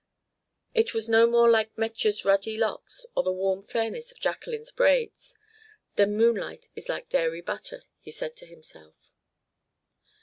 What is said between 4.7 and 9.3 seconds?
braids, than moonlight is like dairy butter, he said to himself.